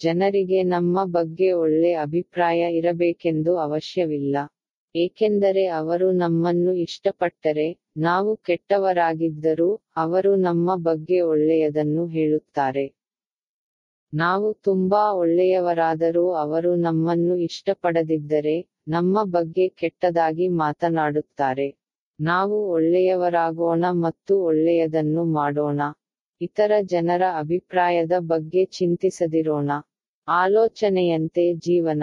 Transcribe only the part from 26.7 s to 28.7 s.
ಜನರ ಅಭಿಪ್ರಾಯದ ಬಗ್ಗೆ